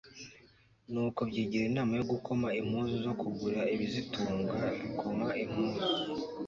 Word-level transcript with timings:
nuko 0.91 1.19
byigira 1.29 1.63
inama 1.71 1.93
yo 1.99 2.05
gukoma 2.11 2.47
impuzu 2.59 2.95
zo 3.05 3.13
kugura 3.21 3.61
ibizitunga, 3.73 4.57
bikoma 4.81 5.27
impuzu 5.43 5.81